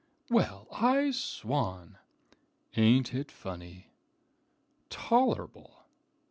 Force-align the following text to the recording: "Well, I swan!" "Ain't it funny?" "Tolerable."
"Well, 0.31 0.67
I 0.71 1.11
swan!" 1.11 1.99
"Ain't 2.75 3.13
it 3.13 3.31
funny?" 3.31 3.91
"Tolerable." 4.89 5.83